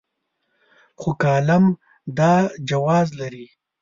خو 0.99 1.09
کالم 1.21 1.65
دا 2.17 2.33
جواز 2.69 3.07
لري. 3.19 3.45